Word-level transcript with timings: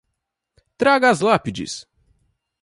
Traga 0.79 1.11
as 1.11 1.19
lápides 1.27 1.73